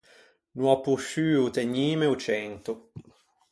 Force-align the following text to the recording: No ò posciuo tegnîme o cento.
No 0.57 0.65
ò 0.73 0.75
posciuo 0.85 1.45
tegnîme 1.55 2.05
o 2.13 2.15
cento. 2.25 2.71